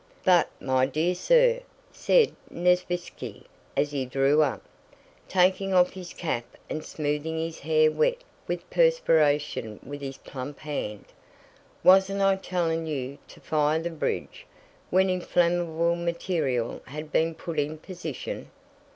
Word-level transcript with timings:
"But, 0.25 0.49
my 0.59 0.87
dear 0.87 1.13
sir," 1.13 1.59
said 1.91 2.33
Nesvítski 2.51 3.43
as 3.77 3.91
he 3.91 4.03
drew 4.03 4.41
up, 4.41 4.63
taking 5.27 5.75
off 5.75 5.93
his 5.93 6.11
cap 6.11 6.57
and 6.67 6.83
smoothing 6.83 7.37
his 7.37 7.59
hair 7.59 7.91
wet 7.91 8.23
with 8.47 8.67
perspiration 8.71 9.79
with 9.85 10.01
his 10.01 10.17
plump 10.17 10.57
hand, 10.61 11.05
"wasn't 11.83 12.23
I 12.23 12.37
telling 12.37 12.87
you 12.87 13.19
to 13.27 13.39
fire 13.39 13.77
the 13.79 13.91
bridge, 13.91 14.47
when 14.89 15.07
inflammable 15.07 15.95
material 15.95 16.81
had 16.87 17.11
been 17.11 17.35
put 17.35 17.59
in 17.59 17.77
position?" 17.77 18.49